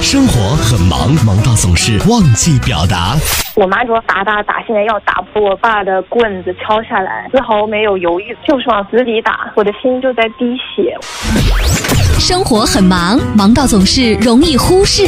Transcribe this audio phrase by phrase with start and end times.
[0.00, 3.14] 生活很忙，忙到总是忘记表达。
[3.54, 10.96] 我妈说打打打，现在要打破我爸的棍子敲下来，丝毫没有犹豫，就是往死里打，我的心就在滴血。
[12.18, 15.04] 生活很忙，忙到总是容易忽视。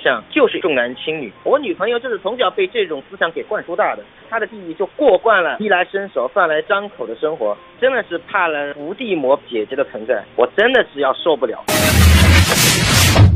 [0.00, 1.32] 象就是重男轻女。
[1.44, 11.64] 我女朋友就是从小被这种思想给灌输大的，她的弟弟就过惯了衣来伸手、饭来张口的生活，真的是怕了伏地魔姐姐的存在，我真的是要受不了。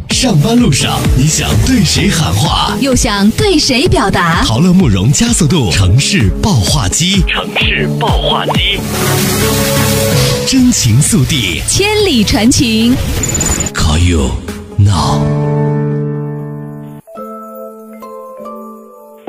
[0.08, 4.44] 上班路上，你想对谁喊话，又想对谁表达？
[4.46, 8.78] 陶乐慕容加速度城市爆话机，城市爆话机，
[10.46, 12.94] 真情速递，千里传情。
[13.74, 14.30] Call you
[14.78, 15.51] now。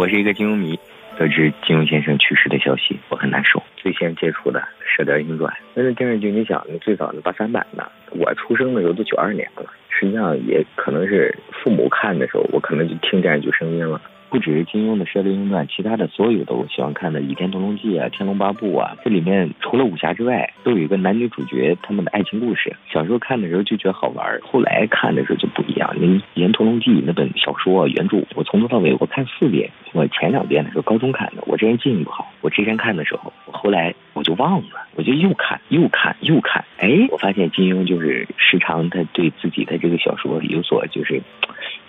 [0.03, 0.77] 我是一个金融迷，
[1.17, 3.63] 得知金庸先生去世的消息，我很难受。
[3.77, 9.63] 最先接触的《射雕英雄传》，那个电视剧，你想，那最早的八三版的，我出生的时候都九二年了。
[9.87, 14.01] 实际上也可能是父母看的时候，我可能就听电视剧声音了。
[14.33, 22.75] 不只是金庸的《射雕英雄传》，其他的所有的我喜欢看的《倚天屠龙记》啊，《天龙八部》啊，这里面除了武侠之外，都有一个男女主角他们的爱情故事。
[22.91, 25.95] 小时候看的时候就觉得好玩，后来看的时候就不一样。
[25.99, 29.69] 那《倚天屠龙记》那本小说原著，我从头到尾我看四遍。
[29.91, 32.33] 我前两遍的时候高中看的，我这人记性不好。
[32.41, 36.65] 我之前看的时候，后来我就忘了，我就又看又看又看。
[36.79, 41.21] 哎，我发现金庸就是时常他对自己的这个小说有所就是。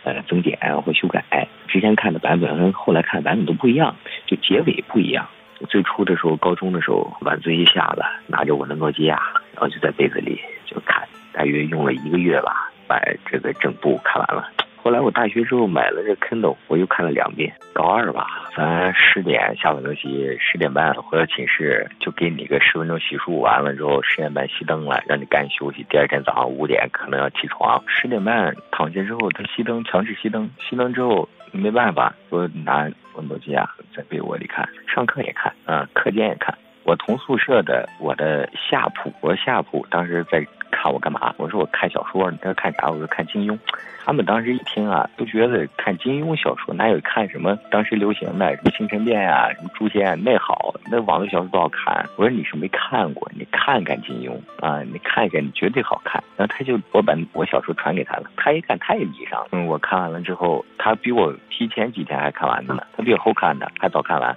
[0.05, 5.27] 呃，增减或修改，之前看的版本跟后来看的版本都不一样，就结尾不一样。
[5.69, 9.19] 最初的时候，高中的时候，晚自习下了，拿着我的诺基亚，
[9.52, 14.50] 然后就在被子里就看，大约用了一个月吧，把这个整部看完了。
[14.84, 17.50] 后来我大学之后买了这 Kindle，我又看了两遍。
[17.72, 25.86] 高二吧，咱十点下晚自习，十点半回到寝室，就给你个十分钟洗漱，完了之后十点半熄灯了，让你赶紧休息。
[25.88, 27.82] 第二天早上五点可能要起床。
[27.86, 30.50] 十点半躺下之后，他熄灯，强制熄灯。
[30.60, 36.54] 熄灯之后没办法，我拿温度计啊在被窝里看，上课也看，啊，课间也看。
[36.84, 40.47] 我同宿舍的我的下铺，我下铺当时在
[40.84, 41.34] 看我干嘛？
[41.39, 42.91] 我说我看小说，你在看啥？
[42.91, 43.59] 我说看金庸。
[44.05, 52.06] 他们当时一听啊，都觉得看金庸小说哪有看什么当时流行的什么星辰变呀、什么诛仙那好，那网络小说不好看。
[52.17, 56.22] 我说你是没看过，你看看金庸啊，你看一看你绝对好看。
[56.37, 59.49] 然后他就我把我小说传给他了，他一看他也迷上了。
[59.53, 64.37] 嗯，我看完了之后，他比我提前几天还看完的呢，他比我后看的，还早看完。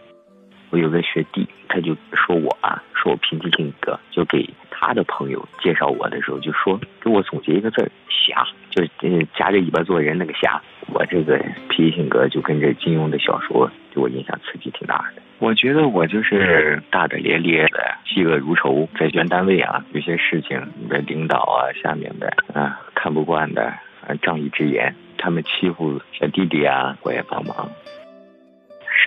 [0.70, 10.62] 我有个学弟，他就说我啊，说我脾气性格，就给他的朋友介绍我的时候，就说给我总结一个字儿“侠”，就是夹着尾巴做人那个侠。
[10.94, 11.36] 我这个
[11.70, 15.22] 脾气性格就跟这金庸的小说对我影响刺激挺大的。
[15.40, 23.64] 我觉得我就是大大咧咧的，嫉恶如仇，在原单位啊，有些事情，你的领导啊，下面的啊看不惯的，
[24.06, 27.56] 啊仗义直言，他们欺负小弟弟啊，我也帮忙。《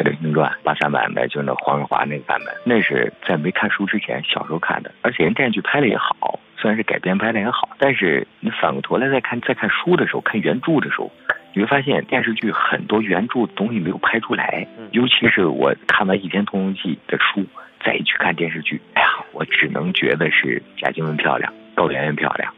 [0.01, 11.13] 射雕英雄传》八三版的，就那黄日华那个版本，那是在没看书之前小时候看的，而且人电视剧拍的也好，虽然是改编拍的也好，但是你反过头来再看再看书的时候，看原著的时候，
[11.55, 17.45] 你会发现电视剧很多原著的东西没有拍出来，尤其是我看完《倚天屠龙记》的书，
[17.85, 22.55] 再去看电视剧，哎呀，我只能觉得是贾静雯漂亮，高圆圆漂亮。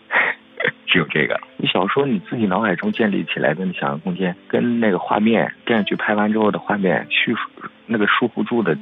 [0.92, 7.40] 只有这个，你小说你自己脑海中建立起来的想象空间，跟那个画面电视剧拍完之后的画面叙述
[7.86, 8.76] 那个束缚住的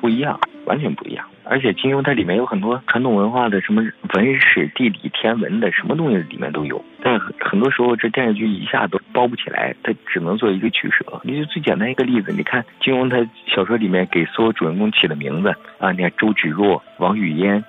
[0.00, 1.24] 不一样，完全不一样。
[1.44, 3.80] 而且金庸它里面有很多传统文化的什么
[4.14, 11.04] 文史地理天文的什么东西里面都有，但很多时候这电视剧一下都包不起来，它只能做一个取舍。
[11.22, 17.62] 你就最简单一个例子，你看金庸他小说里面给所有主人公起的名字啊，你看周芷若、王语嫣，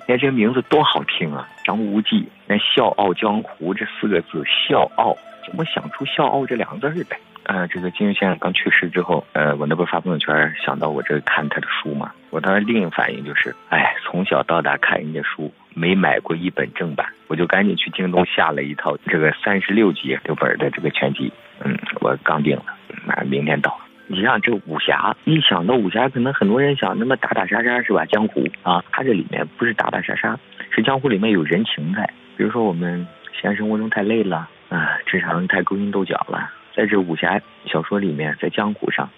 [0.00, 5.16] 你看这个名字多好听啊，张无忌，那笑傲江湖这四个字，笑傲
[5.46, 7.14] 怎么想出笑傲这两个字的？
[7.44, 21.32] 呃，这个金庸先生刚去世之后，呃，我那不是发朋友圈想到我这看他的书嘛，我当时另一反应就是，哎，从小到大看人家书，没买过一本正版，我就赶紧去京东下了一套这个三十六集六本的这个全集，
[21.64, 22.64] 嗯，我刚定了，
[23.06, 23.78] 那明天到。
[24.08, 28.04] 你像这武侠，一想到武侠，可能很多人想那么打打杀杀是吧？
[28.06, 30.38] 江湖啊，它这里面不是打打杀杀，
[30.70, 32.04] 是江湖里面有人情在。
[32.36, 33.06] 比如说我们
[33.40, 36.50] 现实生活中太累了啊，职场太勾心斗角了。
[36.74, 39.08] 在这武侠小说里面，在江湖上，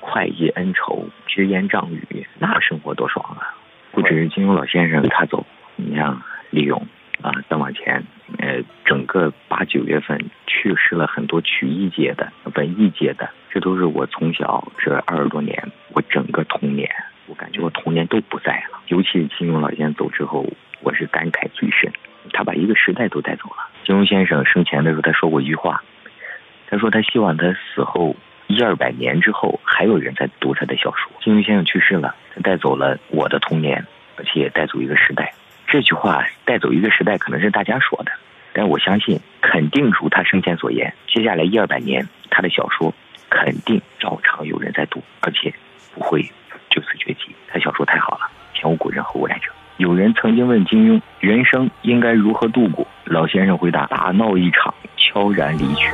[0.00, 3.54] 快意恩仇、直言仗语，那生活多爽啊！
[3.92, 5.44] 不只是金庸老先生他走，
[5.80, 6.20] 你像
[6.50, 6.86] 李咏
[7.22, 8.02] 啊，再往前，
[8.38, 16.90] 呃，整个八九月份去世了很多曲艺界的、文艺界的，这都是我从小这二十多年，我整个童年，
[17.26, 18.80] 我感觉我童年都不在了。
[18.88, 20.44] 尤其是金庸老先生走之后，
[20.80, 21.92] 我是感慨最深，
[22.32, 23.68] 他把一个时代都带走了。
[23.84, 25.82] 金庸先生生前的时候，他说过一句话，
[26.66, 28.16] 他说他希望他死后
[28.48, 31.10] 一二百年之后，还有人在读他的小说。
[31.22, 33.84] 金庸先生去世了，他带走了我的童年，
[34.16, 35.32] 而且也带走一个时代。
[35.70, 38.10] 这句话带走一个时代，可能是大家说的，
[38.54, 42.94] 但我相信，肯定如他生前所言，接下来一二百年，他的小说
[43.28, 45.52] 肯定照常有人在读，而且
[45.94, 46.22] 不会
[46.70, 47.34] 就此绝迹。
[47.48, 49.50] 他小说太好了，前无古人后无来者。
[49.76, 52.86] 有人曾经问金庸，人生应该如何度过？
[53.04, 55.90] 老先生回答：大闹一场，悄然离去。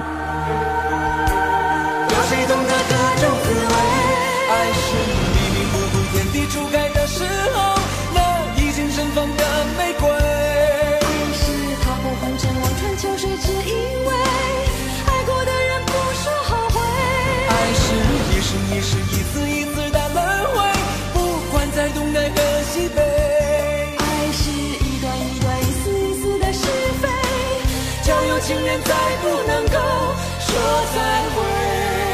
[28.46, 29.78] 情人再不能够
[30.38, 30.60] 说
[30.94, 32.13] 再会。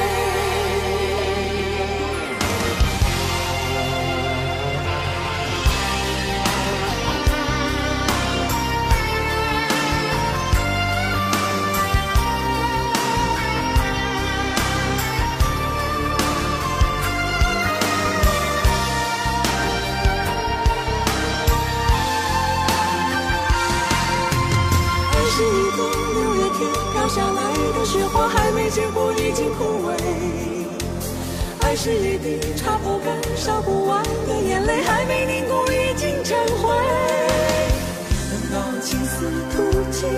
[28.71, 29.97] 结果已经枯萎，
[31.63, 36.69] 爱是一滴擦不干、烧不完的眼泪，还没凝固已经成灰。
[38.31, 40.09] 等到青丝吐尽，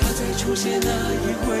[0.00, 1.60] 它再出现那一回；